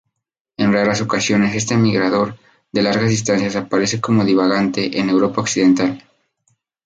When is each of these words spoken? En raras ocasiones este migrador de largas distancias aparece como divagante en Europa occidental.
En 0.57 0.73
raras 0.73 0.99
ocasiones 0.99 1.55
este 1.55 1.77
migrador 1.77 2.35
de 2.71 2.81
largas 2.81 3.07
distancias 3.11 3.55
aparece 3.55 4.01
como 4.01 4.25
divagante 4.25 4.97
en 4.99 5.09
Europa 5.11 5.41
occidental. 5.41 6.03